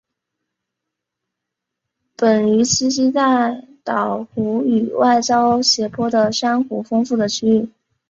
[2.17, 7.69] 本鱼栖息在舄湖与外礁斜坡的珊瑚丰富的区域。